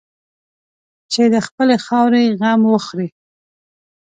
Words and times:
چې 1.11 1.23
د 1.33 1.35
خپلې 1.47 1.75
خاورې 1.85 2.23
غم 2.39 2.61
وخوري. 2.73 3.09